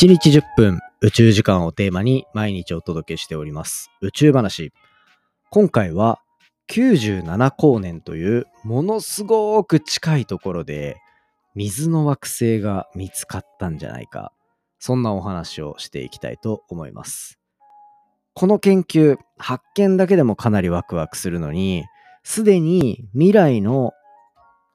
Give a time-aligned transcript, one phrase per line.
[0.00, 4.72] 1日10分宇宙時間をテーマに毎日お届けしております宇宙話。
[5.50, 6.22] 今回は
[6.70, 10.96] 97光年というものすごく近いところで
[11.54, 14.32] 水の惑星が見つかったんじゃないか。
[14.78, 17.38] そんなお話をしていきたいと思います。
[18.32, 21.84] この研究、発見だけでもかなりワクワクするのに、
[22.22, 23.92] すでに未来の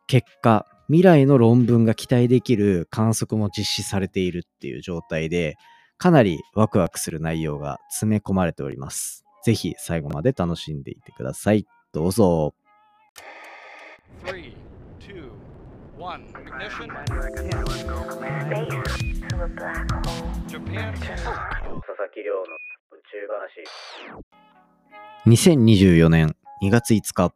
[0.05, 5.57] 結果、未来の論文が期待できる観測も実施されているっていう状態で、
[5.97, 9.24] かなりワクワクする内容が詰め込まれております。
[9.43, 11.65] ぜひ最後まで楽しんでいてください。
[11.91, 12.54] どうぞ。
[14.25, 14.65] 3
[15.97, 16.89] One, ignition.
[20.47, 20.93] Japan.
[25.25, 27.33] 2024年2月5日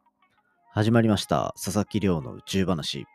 [0.72, 3.06] 始まりました佐々木亮の宇宙話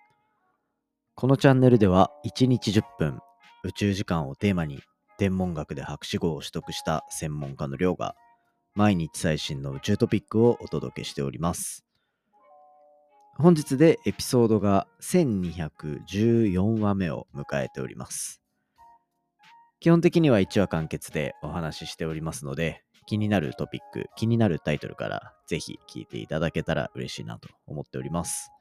[1.16, 3.20] このチャンネルでは1日10分
[3.64, 4.82] 宇宙時間をテーマに
[5.18, 8.16] 天文学で博士号を取得した専門家の亮が
[8.76, 11.86] 毎日最新の宇宙トピックをお届けしております
[13.38, 18.42] 本日でエピソードが1214話目を迎えております。
[19.82, 28.55] 基本的には1話完結でお話ししておりますので、気になるトピック、気になるタイトルからぜひ聞いていただけたら嬉しいなと思っております。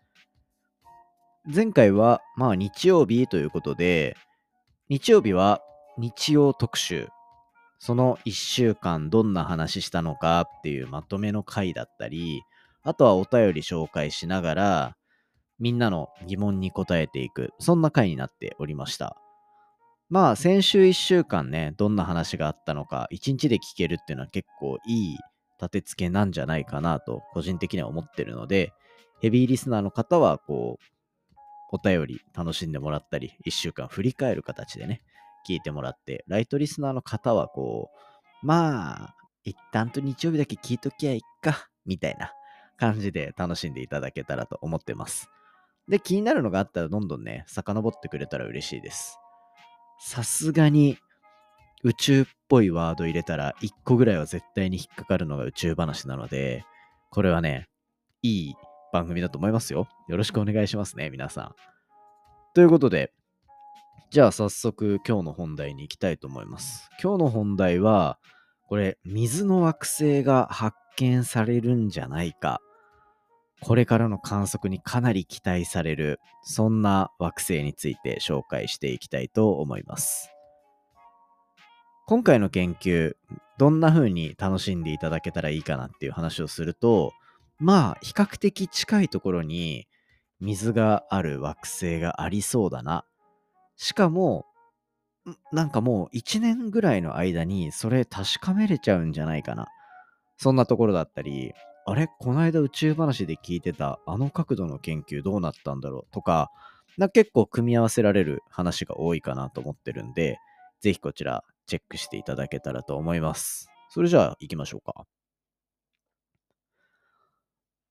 [1.46, 4.16] 前回はまあ日曜日ということで、
[4.88, 5.60] 日曜日は
[5.98, 7.08] 日曜特集、
[7.78, 12.42] その1週間どんな話したのかっていうまとめの回だったり、
[12.82, 14.96] あとはお便り紹介しながら、
[15.58, 19.16] みんなの疑問に答えていく、そんな回になっておりました。
[20.08, 25.18] まあ、先週1週間ね、どんな話があったのか、1日で聞けるっていうのは結構いい
[25.60, 28.72] 立て付けなんじゃないかなと、個人的には思ってるので、
[29.20, 30.93] ヘビーリスナーの方は、こう、
[31.70, 35.02] お便り楽しんでもらったり、1週間振り返る形でね、
[35.48, 37.90] 聞いてもらって、ライトリスナーの方は、こ
[38.42, 42.32] う、まあ、一旦と日曜日だけ聞いときゃいっか、みたいな
[42.76, 45.28] 感じで楽しんでいただけたらと思ってます。
[45.88, 49.18] で、気になるのがあったらどんどんね、遡ってくれたら嬉しいです。
[50.00, 50.98] さすがに
[51.82, 56.64] 宇宙っぽいワード入れたら1個ぐらいは絶対に引っかかるのが宇宙話なので、
[57.10, 57.68] これはね、
[58.22, 58.54] いい
[58.94, 59.88] 番組だと思いますよ。
[60.06, 61.54] よろしくお願いしますね、皆さん。
[62.54, 63.12] ということで、
[64.12, 66.88] じゃあ早速今日の本題に行きたいと思います。
[67.02, 68.20] 今日の本題は、
[68.68, 72.60] これ、水の惑星が発見されるんじゃないか。
[73.62, 80.30] これからの観測にかなり期待される、そんな惑星について紹介していきたいと思います。
[82.06, 83.16] 今回の研究、
[83.58, 87.12] どんな風に楽しんでいただけたらいいかなっていう話をすると、
[87.64, 89.86] まあ、比較的近いところに
[90.38, 93.06] 水がある惑星がありそうだな。
[93.76, 94.44] しかも、
[95.50, 99.68] なんかもう1年ぐらいの間にそれ確かめれちゃうんじゃないかな。
[100.36, 101.54] そんなところだったり、
[101.86, 106.12] あれこの間宇宙話で聞いてたあの角度の研究どうなったんだろう？
[106.12, 106.50] とか、
[106.98, 110.36] な結構組み合わせられる話が多いかなと思ってるんで、
[110.82, 113.70] ぜひこちらチェックしていただけたらと思います。
[113.88, 115.06] それじゃあ行きましょうか。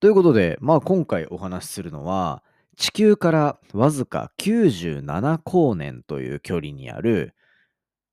[0.03, 2.43] ということで、まあ今回お話しするのは、
[2.75, 7.33] 地球からわずか97光年という距離にある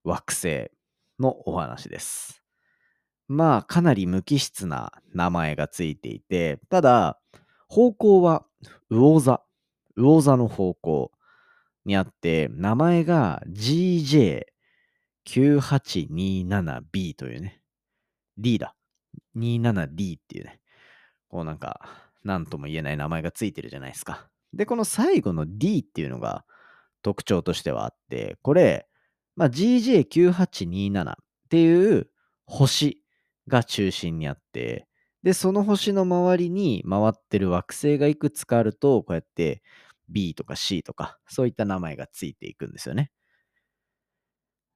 [0.04, 0.70] 惑星
[1.18, 2.44] のお話です。
[3.26, 7.18] まあ、かなり無機質な名前がついていて、ただ、
[7.66, 8.44] 方向は
[8.88, 9.42] 魚座、
[9.96, 11.10] 魚座の方向
[11.84, 13.42] にあって、名前が
[15.26, 17.60] GJ9827B というね、
[18.38, 18.76] D だ。
[19.36, 20.60] 27D っていうね、
[21.30, 21.80] こうなんか、
[22.24, 24.28] なんとも言えない名前がついてるじゃないですか。
[24.52, 26.44] で、この最後の D っていうのが
[27.02, 28.86] 特徴としてはあって、これ、
[29.36, 31.14] まあ、GJ9827 っ
[31.48, 32.10] ていう
[32.46, 33.02] 星
[33.48, 34.86] が中心にあって、
[35.22, 39.62] で、その星の周りに回ってる惑星がいくつかあると、こうやって
[40.08, 43.10] B とか C とか、そういった名前がついていくんですよね。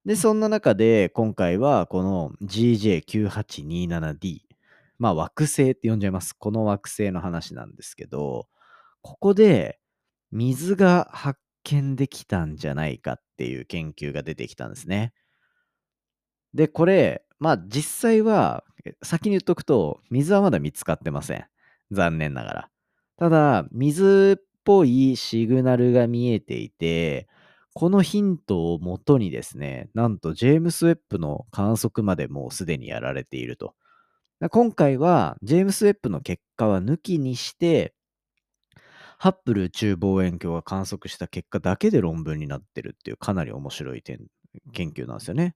[0.05, 4.41] で、そんな中で、今回はこの GJ9827D、
[4.97, 6.33] まあ惑星って呼んじゃいます。
[6.33, 8.47] この惑星の話なんですけど、
[9.01, 9.79] ここで
[10.31, 15.13] 水が発見できたんじゃないかっていう研究が出てきたんですね。
[16.53, 18.63] で、これ、まあ実際は、
[19.03, 21.45] 先に言っとくと、水はまだ見つかってません。
[21.91, 22.69] 残念ながら。
[23.17, 27.27] ただ、水っぽいシグナルが見えていて、
[27.73, 33.75] このヒントをもとにですね、なんとジェームス・ウェップの観測までもうすでにやられていると。
[34.49, 37.95] 今回は、ジェームス・ウェップの結果は抜きにして、
[39.17, 44.19] ハッブル宇宙望遠鏡が観測した結果だけで論文になってるっていうかなり面白い点
[44.73, 45.55] 研究なんですよね。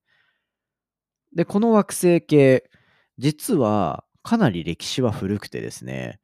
[1.35, 2.69] で、この惑星系、
[3.17, 6.21] 実はかなり歴史は古くてですね、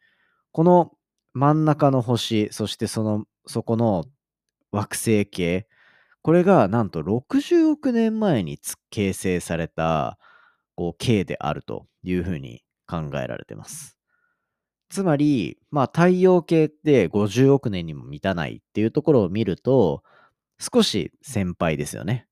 [0.54, 0.92] この
[1.34, 4.06] 真ん中の星、そしてその、そこの
[4.72, 5.68] 惑星系、
[6.22, 8.60] これがなんと60億年前に
[8.90, 10.18] 形成された
[10.76, 13.98] こう系であるというふうに考えられてます。
[14.90, 20.04] つまり、まあ太陽系って50億年にも満たないっていうところを見ると、
[20.60, 22.28] 少し先輩ですよね。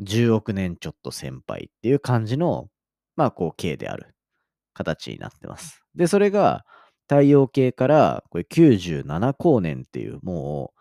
[0.00, 2.68] 10億年ちょっと先輩っていう感じの、
[3.16, 4.14] まあこう系である
[4.74, 5.82] 形になってます。
[5.94, 6.64] で、それが
[7.08, 10.80] 太陽系からこれ97光年っていうもう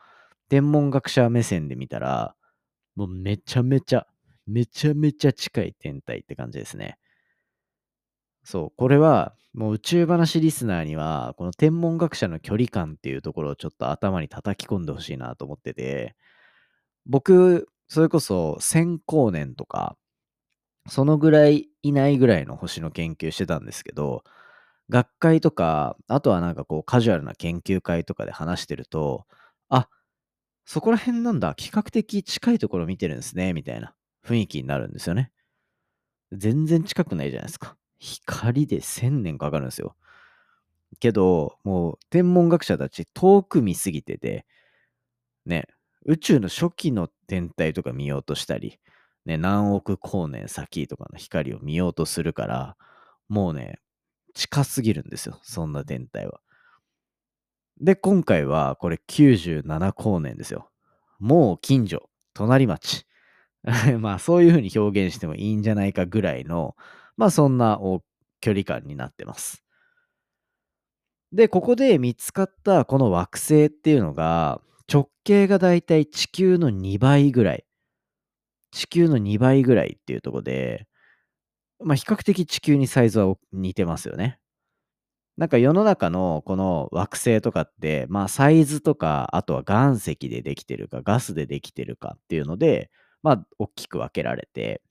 [0.50, 2.36] 天文学者目線で見たら、
[2.96, 4.06] もうめちゃめちゃ、
[4.46, 6.98] めちゃめちゃ近い天体って感じですね。
[8.50, 16.16] そう、これはもう宇宙話リスナーには、この天文学者の距離感っていうところをちょっと頭に叩き込んでほしいなと思ってて、
[17.08, 19.98] 僕、それこそ1000光年とか、
[20.90, 24.24] そのぐらいいないぐらいの星の研究してたんですけど、
[24.90, 29.26] 学会とか、あとはなんかこうカジュアルな研究会とかで話してると、
[29.70, 29.90] あ、
[30.66, 33.96] そこら辺なんだ、比較的近いところ見てるんですね、みたいな
[34.26, 35.32] 雰囲気になるんですよね。
[36.32, 37.78] 全然近くないじゃないですか。
[38.00, 39.96] 光で1000年かかるんですよ。
[41.00, 44.46] けど、もう天文学者たち遠く見すぎてて、
[45.46, 45.66] ね、
[46.06, 48.80] 宇宙の初期の天体とか見ようとしたり、
[49.26, 52.78] ね、何億光年先とかの光を見ようとするから、
[53.30, 53.80] もうね、
[54.34, 56.40] 近すぎるんですよ、そんな天体は。
[57.80, 60.70] で、今回はこれ97光年ですよ。
[61.20, 63.06] もう近所、隣町。
[64.00, 66.76] まあそういう風に表現してもいいんじゃないかぐらいの、
[67.18, 67.80] まあそんな
[68.42, 69.64] 距離感になってます。
[71.34, 74.62] で、ここで見つかったこの惑星っていうのが、
[74.92, 77.66] 直径がだいたい地球の2倍ぐらい。
[78.72, 80.88] 地球の2倍ぐらいっていうとこで、
[81.84, 84.40] まあ比較的地球にサイズは似てますよね。
[85.38, 92.90] なんか世の中のこの惑星とかって、まあサイズとか、あとは岩石でできてるか、ガスでできてるかっていうので、
[93.24, 94.82] まあ大きく分けられて、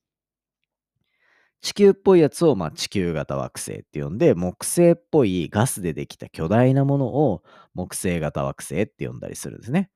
[1.67, 7.43] 地球っぽいやつをまあ地球型惑星って呼んで、木星っぽいガスでできた巨大なものを
[7.75, 9.91] 木星型惑星って呼んだりするんですね。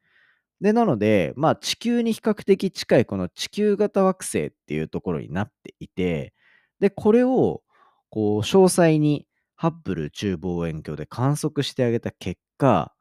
[0.60, 6.34] で、なので、まあ地球に比較的近いこの地球型惑星っていうところになっていて、
[6.80, 7.62] で、これを
[8.10, 12.92] こう詳細にハッブル宇宙望遠鏡で観測してあげた結果、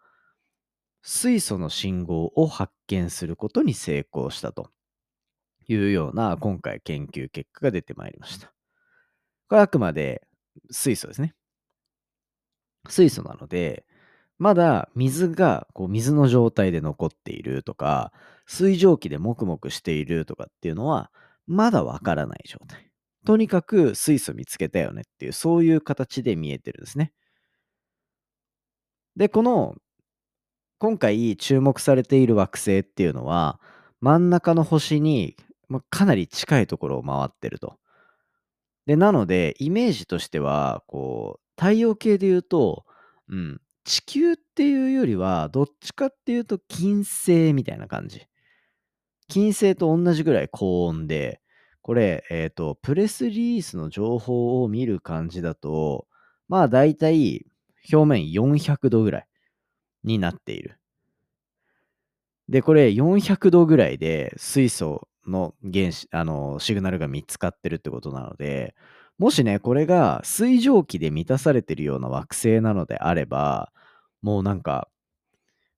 [1.02, 4.70] 水素の信号を発見することに成功したと
[5.68, 8.54] いうような今回研究結果が出てまいりました。
[9.50, 10.22] これあくまで
[10.72, 11.34] 水素ですね。
[12.88, 13.86] 水素なので、
[14.38, 18.14] まだ水がこう水の状態で残っているとか、
[18.48, 21.12] 水蒸気でもくもくしているとかっていうのは、
[21.48, 22.90] まだわからない状態。
[23.26, 27.12] とにかく水素見つけたよねっていう、そういう形で見えてるんですね。
[29.16, 29.76] で、この、
[30.78, 33.60] 今回注目されている惑星っていうのは、
[34.00, 35.36] 真ん中の星に
[35.90, 37.78] かなり近いところを回ってると。
[38.86, 42.86] で、なので、イメージとしては、こう、太陽系で言うと、
[43.28, 48.28] うん、地球っていうよりは、どっちかっていうと金星みたいな感じ。
[49.28, 51.42] 金星と同じぐらい高温で、
[51.82, 56.08] これ、えっ、ー、と、プレスリリースの情報を見る感じだと、
[56.48, 57.46] まあ大体
[57.92, 59.28] 表面400度ぐらい
[60.04, 60.80] になっている。
[62.50, 68.76] で、これ400度ぐらいで水素の原子、あの、シグナルが見つかってるってことなので、
[69.18, 73.72] もしね、これが水蒸気で満たされてるような惑星なのであれば、
[74.22, 74.90] もうなんか、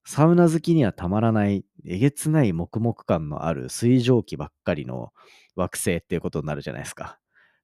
[0.06, 5.12] サウナ好きにはたまらない、えげつない黙々感のある水蒸気ばっかりの
[5.56, 7.20] 惑星っていうことになるじゃないですか。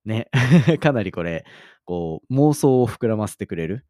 [0.05, 0.29] ね。
[0.81, 1.46] かなりこれ、
[1.86, 3.86] こう、妄想を膨らませてくれる？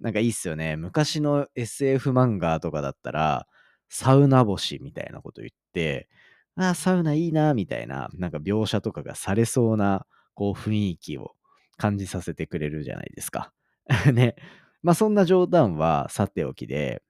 [0.00, 0.76] なんかいいっすよね。
[0.76, 3.46] 昔の SF 漫画とかだったら、
[3.88, 6.08] サウナ星みたいなこと言って、
[6.56, 11.32] ああ、サウナいいな、みたいな、なんか描写とかがされそうな、こう、雰囲気を
[11.78, 13.52] 感じさせてくれるじゃないですか。
[14.12, 14.36] ね。
[14.82, 17.02] まあ、そんな冗談はさておきで、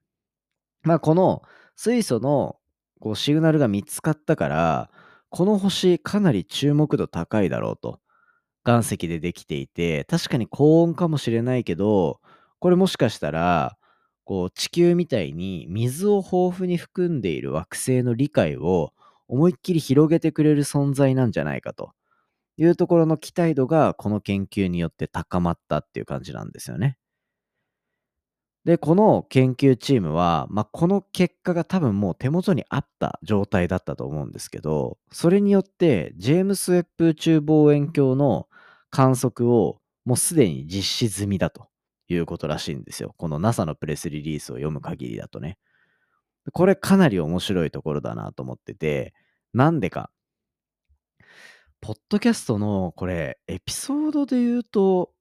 [0.83, 1.43] まあ、この
[1.75, 2.57] 水素の
[3.01, 4.91] こうシグナルが見つかったから、
[5.29, 7.99] この星かなり注目度高いだろうと。
[8.65, 12.19] 岩石でできていて、確かに高温かもしれないけど、
[12.59, 13.77] これもしかしたら、
[14.25, 18.93] こう地球みたいに水を豊富に含んでいる惑星の理解を
[19.33, 21.91] 思いっきり広げてくれる存在なんじゃないかと
[22.57, 26.97] いうところの期待度がこの研究によって高まったっていう感じなんですよね。
[28.63, 38.47] で、この研究チームは、まあ、この結果が多分もう手元にあった状態だったと思うんですけど、それによってジェームス・ウェッブ宇宙望遠鏡の
[38.91, 41.67] 観測をもうすでに実施済みだと
[42.07, 43.15] いうことらしいんですよ。
[43.17, 45.57] この NASA のプレスリリースを読む限りだとね。
[46.51, 49.13] これかなり面白いところだなと思ってて、
[49.53, 50.09] なんでか。
[51.79, 55.11] ポッドキャストのこれ、エピソードで言うと、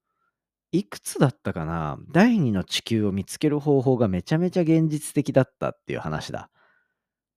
[0.71, 1.99] いくつだったかな？
[2.13, 6.51] 第2の地球を見つける方法がめちゃめちゃ現実的だったっていう話だ。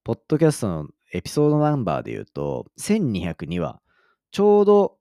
[0.05, 3.81] ポッドキャストのエピソードナンバーで言うと、1202は、
[4.31, 4.97] ちょうど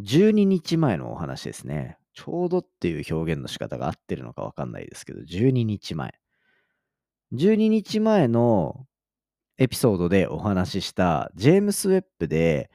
[0.00, 1.98] 12日前のお話ですね。
[2.12, 6.12] ちょうどっていう表現の仕方が合ってるのかわかんないですけど、12日前。
[7.32, 8.86] 12日前の
[9.58, 12.70] エピソードでお話ししたジェームス・ウェッブで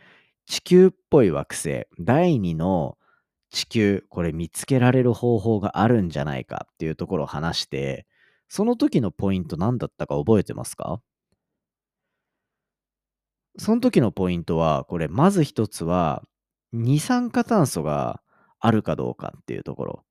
[0.45, 2.97] 地球っぽい惑星第2の
[3.49, 8.05] 地球、これ見つけられる方法があるんじゃないかっていうところを話して、
[8.49, 10.99] その時のポイント何だったか覚えてますか？
[13.59, 16.23] その時のポイントは、これ、まず一つは、
[16.71, 18.21] 二酸化炭素が
[18.59, 20.03] あるかどうかっていうところ。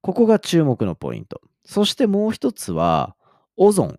[0.00, 1.40] ここが注目のポイント。
[1.64, 3.16] そしてもう一つは、
[3.56, 3.98] オゾン。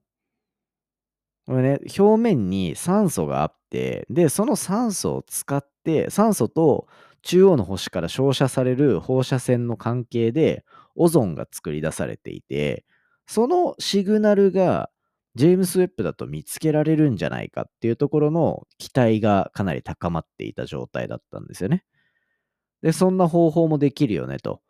[1.57, 6.87] ね、表面に酸素があって、で、その酸素を使って、酸素と
[7.23, 10.63] 中央の星から照射される放射線の関係で
[10.95, 12.85] オゾンが作り出されていて、
[13.27, 14.89] そのシグナルが
[15.35, 21.83] ジェームス・ウェッブだと見つけられるんじゃないかっていうところの期待がかなり高まっていた状態だったんですよね。
[22.81, 24.61] で、そんな方法もできるよねと。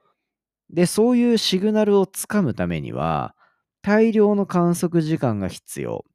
[0.69, 3.35] で、そういうシグナルをつかむためには、
[3.81, 6.05] 大量の観測時間が必要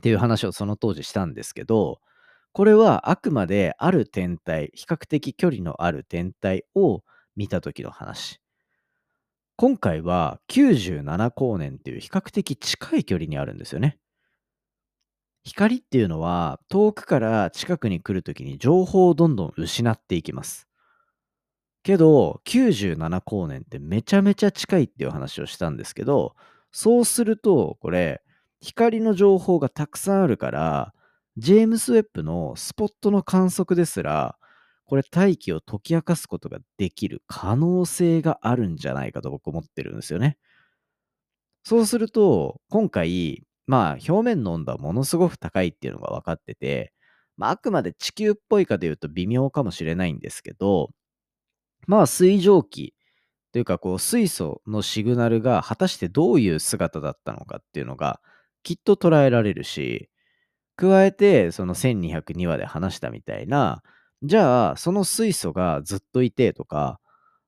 [0.00, 2.00] っていう話をその当時したんですけど、
[2.52, 7.02] これはあくまである天体、比較的距離のある天体を
[7.36, 8.40] 見た時の話。
[9.56, 13.98] 今回は97光年っていう比較的近い距離にあるんですよね。
[15.44, 20.66] 光っていうのは遠くから近くに来るときに情報をどんどん失っていきます。
[21.84, 26.34] けど97光年ってめちゃめちゃ近いっていう話をしたんですけど
[26.72, 28.22] そうするとこれ
[28.64, 30.94] 光の情報がたくさんあるから
[31.36, 34.36] ジェームス・ウェッブのスポットの観測ですら、
[34.86, 40.38] これ大気を解き明かすことができる可能性があるんじゃないかと僕思ってるんですよね。
[41.64, 46.92] そうすると、今回、まあ表面の温度はものすごく高いっていうのが分かってて、
[47.36, 50.90] まあ、あくまで地球っぽいかでいうと微妙かもしれないんですけど、
[51.88, 52.94] まあ水蒸気
[53.52, 58.20] というかこう水素のシグナルが果たしてどういう姿だったのかっていうのが
[58.64, 60.10] きっと捉えられるし、
[60.76, 63.82] 加えて、その1202話で話したみたいな、
[64.22, 67.00] じゃあ、その水素がずっといてとか、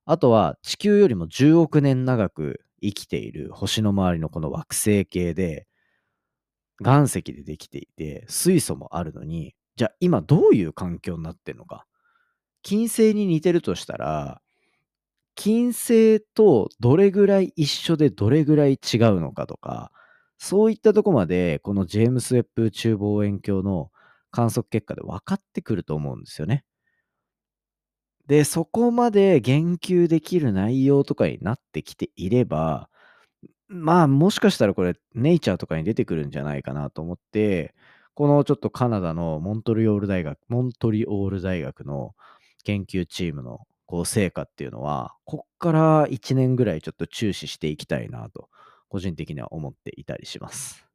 [0.06, 5.66] あとは地球よりも10億年長く生きている星の周りのこの惑星系で、
[6.80, 11.86] 岩石でできていて、水素もあるのに、じゃあ今どういう環境になってんのか。
[12.62, 14.40] 金星に似てるとしたら、
[15.34, 19.92] 金星とどれぐらい一緒でどれぐらい違うのかとか、
[20.38, 23.90] そういったとこまで、このジェームス・ウェッブ宇宙望遠鏡の
[24.30, 26.64] 観測結果で分かってくると思うんですよね。
[28.26, 32.88] で、そこまで言及できる内容とかになってきていれば、
[33.68, 37.74] まあ、もしかしたらこれ、ネイチャーとかに出てくるんじゃないかなと思って、
[38.14, 42.14] このちょっとカナダのモントリオール大学、モントリオール大学の
[42.64, 48.48] 研究チームのこう成果っていうのは、こっから1年ぐらいちょっと注視していきたいなと
[48.88, 50.86] 個人的には思っていたりします。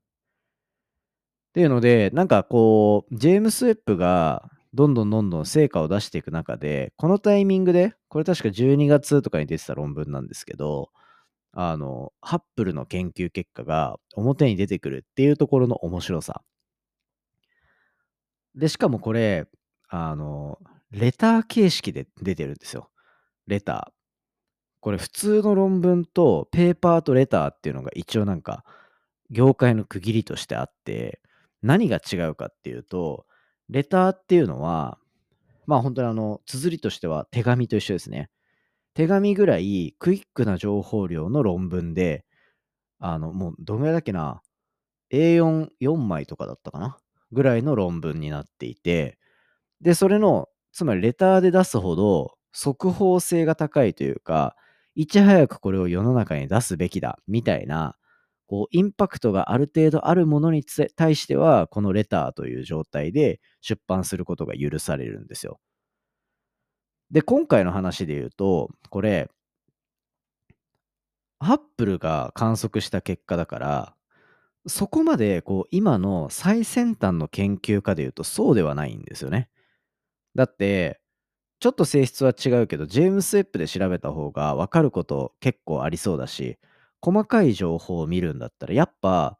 [1.50, 10.92] っていうので、なんかこう、ジェームス・ウェップがどんどんどんどん成果を出していく中で、このタイミングで、これ確か12月とかに出てた論文なんですけど、
[11.54, 16.42] あの、ハッブルの研究結果が表に出てくるっていうところの面白さ。
[18.56, 19.48] で、しかもこれ、
[19.90, 20.58] あの、
[20.92, 22.90] レター形式で出てるんですよ。
[23.48, 24.01] レター。
[24.82, 28.66] これ普通の論文とペーパーとレターっていうのが一応なんか
[29.30, 31.22] 業界の区切りとしてあって
[31.62, 33.26] 何が違うかっていうと
[33.70, 34.98] レターっていうのは
[35.68, 38.30] まあ本当にあの綴りとしては手紙と一緒ですね。
[38.94, 42.26] 手紙ぐらいクイックな情報量の論文で
[43.00, 44.42] あのもうどのぐらいだっけな
[45.14, 46.98] A44 枚とかだったかな
[47.32, 49.18] ぐらいの論文になっていて
[49.80, 54.56] でそれのつまりレターで出すほど速報性が高いというか
[54.96, 57.96] いち早くこれを世の中に出すべきだみたいな
[58.48, 60.64] こうインパクトがある程度あるものに
[60.96, 65.60] 対してはこのレターという状態で出版することが許されるんですよ。
[67.12, 69.30] で今回の話で言うとこれ
[71.40, 73.96] ハッブルが観測した結果だから
[74.68, 79.50] そこまでこう今の最先端の研究家でいうとそうではないんですよね。
[80.36, 81.02] だって
[81.62, 86.58] ちょっと性質は違うけどジェームス・ウェッブで調べた方が分かること結構ありそうだし
[87.02, 89.38] 細かい情報を見るんだったらやっぱ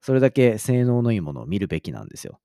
[0.00, 2.38] それだけ性能のいいものを見るべきなんですよ。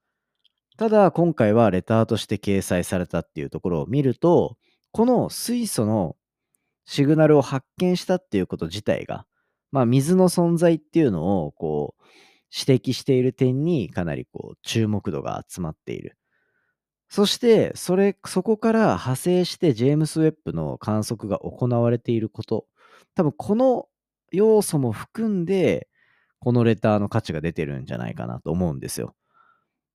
[0.78, 4.58] ただ今回はレターとして掲載されたっていうところを見ると
[4.92, 6.16] この水素の
[6.86, 9.28] シグナルを発見したっていうこと自体が
[9.72, 12.04] まあ水の存在っていうのをこう
[12.52, 16.18] 指摘している点にかなりこう注目度が集まっている。
[17.10, 22.68] そしてそれそこから派生してジェームス・ウェッブの観測が行われていること
[23.16, 23.88] 多分この
[24.32, 25.88] 要素も含んで
[26.40, 29.16] このレターの価値が出てるんじゃないかなと思うんですよ。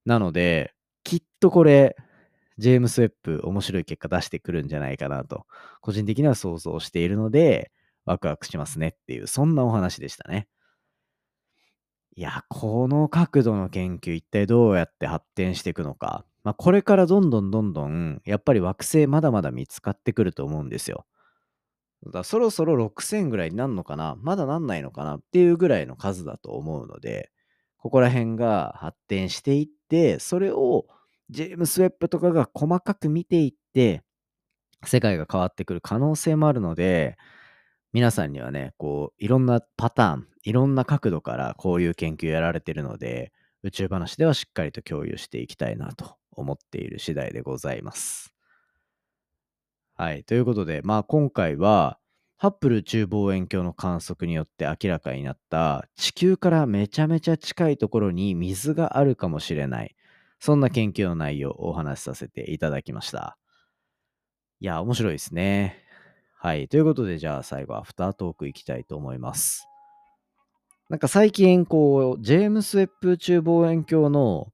[0.04, 1.96] なのできっとこれ
[2.58, 5.46] ジェームス・ウェッブ面白い結果出してくるんじゃないかなと
[5.80, 7.70] 個人的には想像しているので
[8.04, 10.48] ワクワクしますねっていうそんなお話でしたね。
[12.16, 16.24] いや、この角度の研究、一体どうやって発展していくのか。
[16.44, 21.06] まあ、これからどんどんどんどん、やっぱり惑星まだまだ見つかってくると思うんですよ。
[22.12, 27.30] だそろそろ6000ぐらいになるのかなまだなんないのかなっていうぐらいの数だと思うので、
[27.78, 30.86] ここら辺が発展していって、それを
[31.30, 34.02] ジェームス・ウェッブとかが細かく見ていって、
[34.84, 37.16] 世界が変わってくる可能性もあるので、
[37.92, 43.32] 皆さんにはね、こう、いろんなパターン、いろんな角度からこういう研究やられてるので、
[43.62, 48.34] 宇宙話ではしっかりと共有していきたいなと思っている次第でございます。
[49.96, 50.24] はい。
[50.24, 51.98] ということで、まあ今回は、
[52.36, 59.94] ハッブル宇宙望遠鏡の観測によって明らかになった地球からめちゃめちゃ近いところに水があるかもしれない。
[60.40, 63.38] そんな研究の内容をお話しさせていただきました。
[64.60, 65.78] いや、面白いですね。
[66.36, 66.68] はい。
[66.68, 69.66] ということで、じゃあ最後、アフタートークいきたいと思います。
[70.90, 74.52] なんか最近、こう、ジェームス・ウェッブ宇宙望遠鏡の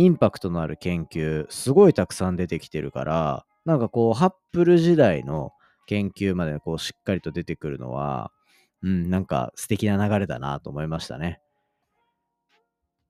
[0.00, 5.52] インパクトのある研究、すごいたくさん出てきてるから、なんかこう、ハッブル時代の
[5.86, 8.32] 研究までこう、しっかりと出てくるのは、
[8.82, 11.42] うん、なんか素敵な流れだなと思いましたね。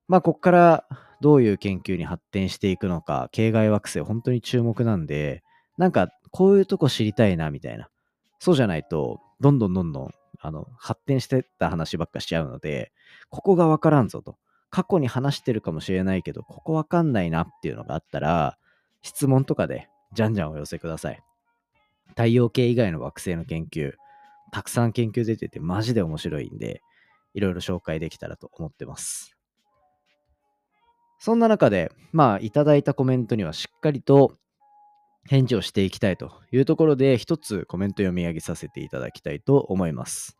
[0.08, 0.84] まあ、こっから
[1.20, 5.44] どういう研究に発展していくのか、系外惑星、本当に注目なんで、
[5.78, 7.88] なんかこういうとこ知りたいな、みたいな。
[8.40, 12.90] そうじゃないと、どんどんどんどん、あの、発展してった話ばっかしちゃうので、
[13.28, 14.36] ここがわからんぞと。
[14.70, 18.56] 過去に話してるかもしれないけど、ここわかんないなっていうのがあったら、
[19.02, 21.22] 質問とかで、じゃんじゃんお寄せください。
[22.10, 23.92] 太陽系以外の惑星の研究、
[24.52, 26.82] たくさん研究出てて、マジで面白いんで、
[27.34, 29.36] いろいろ紹介できたらと思ってます。
[31.18, 34.34] そんな中で、まあ、いただいたコメントにはしっかりと
[35.28, 40.38] 返事をしていきたいというところで、一つコメント読み上げさせていただきたいと思います。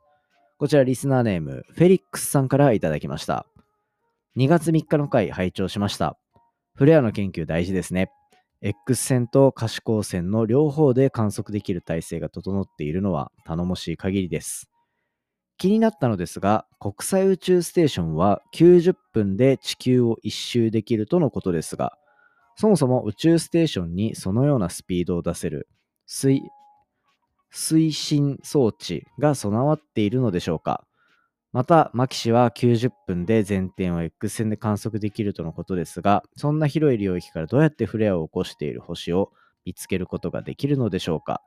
[0.58, 3.46] こちらリスナーネーム、フェリックスさんからいただきました。
[4.36, 6.16] 2月3日の回拝聴しました。
[6.76, 8.10] フレアの研究大事ですね。
[8.62, 14.70] X 線と可視光線の両方で観測できる体制が整っているのは頼もしい限りです。
[15.58, 21.98] 気になったのですが、国際宇宙ステーションは90分で地球を一周できるとのことですが、
[22.54, 25.66] そもそも宇宙ステーションにそのようなスピードを出せる
[26.08, 26.40] 推
[27.52, 30.84] 推進装置が備わっているのでしょうか？
[31.52, 39.32] また、マキ氏は90分で全点を X 線で観測できるとのことですが、そんな広い領域からどうやってフレアを起こしている星を
[39.64, 41.42] 見つけることができるのでしょうか？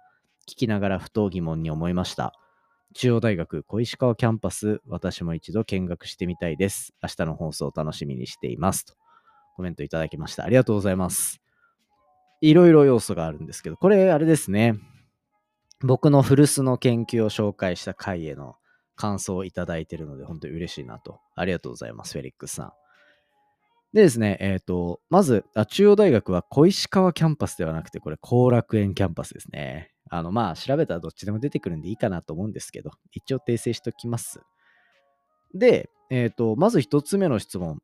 [0.45, 2.33] 聞きながらふと疑問に思いました。
[2.95, 6.93] 中央大学小石川キャンパス、私も一度見学してみたいです。
[7.01, 8.85] 明日の放送を楽しみにしています。
[8.85, 8.93] と
[9.55, 10.43] コメントいただきました。
[10.43, 11.41] ありがとうございます。
[12.41, 14.75] いろいろ要素があるんですけど、これあれですね。
[15.81, 18.57] 僕の古巣の研究を紹介した回への
[18.95, 21.19] 感想をいただいているので、本当に嬉しいなと。
[21.35, 22.71] ありがとうございます、フェリックスさん。
[23.93, 29.91] でですね、えっ、ー、と、まずあ、中央大学は小石川キャンパスではなくて、これ、後楽園キャンパスですね。
[30.09, 34.41] あの、まあ、調べたらどっちでも出てくるんでいいかなと思うんですけど、一応訂正しておきます。
[35.53, 37.81] で、えっ、ー、と、まず一つ目の質問。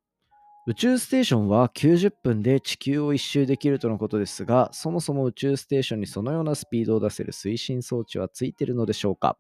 [0.66, 9.38] 宇宙ステーションは90分で地球を一周できるとのことですが、そもそも宇宙ステーションにそのようなスピードを出せる推進装置はついてるのでしょうか？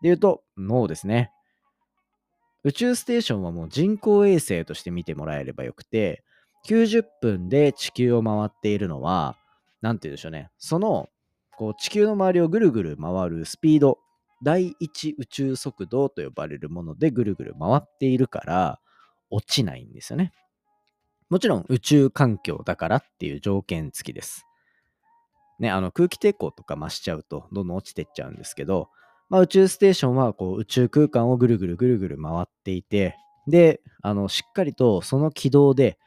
[0.00, 1.30] で言うと、ノーですね。
[2.64, 6.22] 宇宙ステーションはもう人工衛星として見てもらえればよくて、
[6.66, 9.36] 90分で地球を回っているのは、
[9.80, 10.50] なんて言うんでしょうね。
[10.58, 11.08] その、
[11.56, 13.98] こう地球の周りをぐるぐる回るスピード、
[14.42, 18.80] 第一宇宙速度と呼ばれるものでぐるぐる回っているから、
[19.30, 20.32] 落ちないんですよね。
[21.30, 24.44] もちろん宇宙環境だからっていう条件付きです。
[25.60, 28.88] ね、あの空気抵抗とか増しちゃうとどんどん落ちてっちゃうんですけど、
[29.30, 33.16] まあ、宇宙ステーションはこう宇宙空間をぐるぐるぐるぐる回っていて、
[33.46, 35.98] で、あのしっかりとその軌道で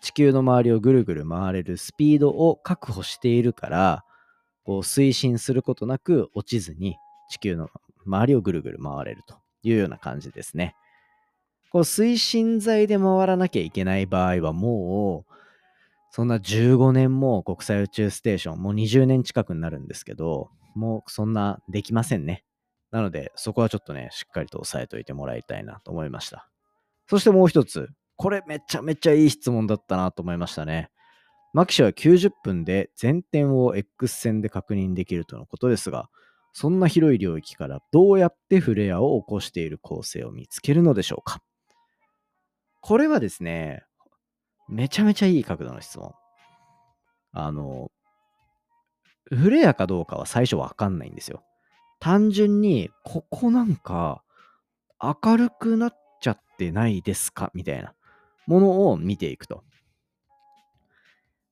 [0.00, 4.04] 地球の周りをぐるぐる回れるスピードを確保しているから、
[4.64, 6.96] こう推進することなく落ちずに
[7.30, 7.68] 地球の
[8.04, 10.76] 周りをぐるぐる回れるというような感じですね。
[11.70, 15.32] こう推進剤で回らなきゃいけない場合はもう
[16.10, 22.44] そんな15年も国際宇宙ステーションもう20年近くになるんですけどもうそんなできませんね。
[22.90, 26.48] なのでそこはちょっとねしっかりと押さえといてもらいたいなと思いました。
[27.08, 30.90] そしてもう一つこれめちゃめちゃいい質問だったなと思いましたね。
[31.52, 36.08] マキシは90分で全点を X 線で確認できるとのことですが、
[36.52, 41.40] そんな広い領域からどうやってフレアを起こしている構成を見つけるのでしょうか？
[42.80, 43.84] これはですね、
[44.68, 46.12] めちゃめちゃいい角度の質問。
[47.32, 47.90] あの、
[49.26, 51.42] フレアかどうかは最初わかんないんですよ。
[52.00, 54.22] 単純に、ここなんか
[55.00, 57.50] 明るくなっちゃってないですか？
[57.54, 57.94] みたいな
[58.46, 59.62] ものを見ていくと。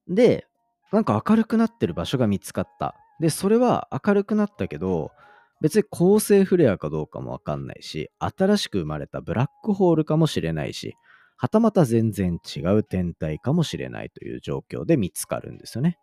[0.09, 0.47] で、
[0.91, 2.95] なんか明るくなってる場所が見つかった。
[3.21, 5.13] で、それは明るくなったけど、
[5.61, 10.97] 別に恒星フレアかどうかもわかんないし、新しく生まれたブラックホールかもしれないし、
[11.37, 15.99] はたまた全然違う天体かもしれないという状況で見つかるんですよね。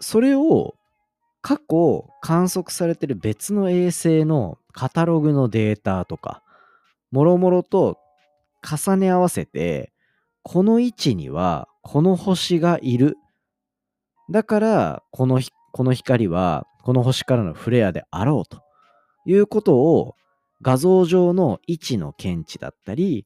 [0.00, 0.74] それを
[1.46, 6.42] 過去観測されてる別の衛星のカタログのデータとか、
[7.12, 7.98] もろもろと
[8.68, 9.92] 重ね合わせて、
[10.42, 13.16] この位置にはこの星がいる。
[14.28, 18.64] だから、このこの光はこの星からのフレアであろうと
[19.24, 20.16] いうことを
[20.62, 23.24] 画像上の位置の検知だったり、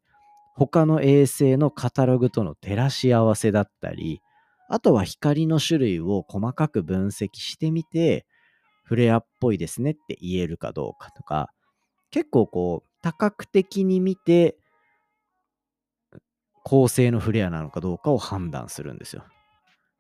[0.57, 4.21] 他の衛星のカタログとの照らし合わせだったり、
[4.71, 8.25] あとは光の種類を細かく分析してみて、
[8.85, 11.51] フレアっぽいですねって言えるかどうかとか、
[12.11, 14.57] 結構こう、多角的に見て、
[16.63, 19.25] 恒星のフレアなのかどうかを判断するんですよ。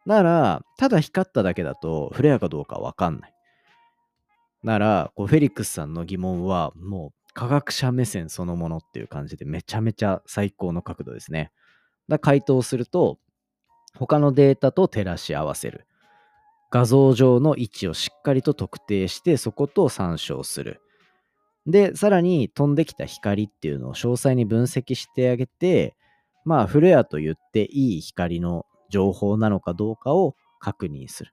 [0.06, 3.34] なら、ただ光っただけだとフレアかどうかわかんない。
[4.62, 11.50] なら、こうフェリックスさんの疑問はもう科学者目線そのものっていう感じでめちゃめちゃ最高の角度ですね。
[12.08, 13.18] だ回答すると、
[13.98, 15.86] 他のデータと照らし合わせる。
[16.70, 20.80] 画像上の位置をしっかりと特定してそこと参照する。
[21.66, 25.96] で、さらに飛んできた光っていうのを詳細に分析してあげて、
[26.44, 31.32] まあ、フレアと言っていい光の情報なのかどうかを確認する。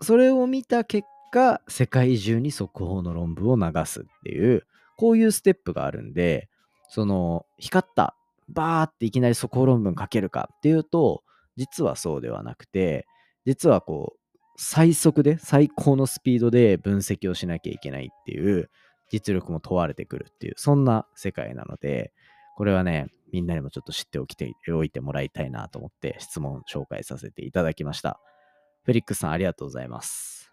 [0.00, 4.66] それを見た結果、世界中に速報の論文を流すっていう、
[4.96, 6.48] こういうステップがあるんで、
[6.88, 8.16] その、光った、
[8.52, 11.22] バーっていきなり速報論文書けるかっていうと、
[11.56, 13.06] 実はそうではなくて、
[13.44, 18.70] 実はこう、最速で最高のスピードで分析をしなきゃいけないっていう
[19.10, 22.12] 実力も問われてくるっていう、そんな世界なので、
[22.56, 28.20] これはね、みんなにもちょっと知っておきておいてもらいたいなと思って質問紹介させていただきました。
[28.84, 30.50] フェリックスさんありがとうございます。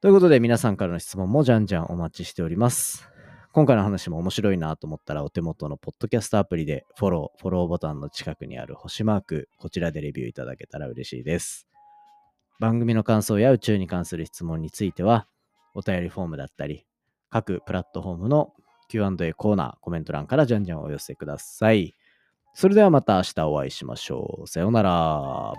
[0.00, 3.15] ということで皆さんからの質問もじゃんじゃんお待ちしております。
[3.56, 11.66] 今回の話も面白いなと思ったらお手元のポッドキャストアプリでフォロー、フォローボタンの近くにある星マーク、こちらでレビューいただけたら嬉しいです。
[12.60, 15.26] 番組の感想や宇宙に関する質問については、
[15.72, 16.84] お便りフォームだったり、
[17.30, 18.52] 各プラットフォームの
[18.90, 21.94] Q&A コーナー、コメント欄からじゃんじゃんお寄せください。
[22.52, 24.46] それではまた明日お会いしましょう。
[24.46, 25.54] さようなら。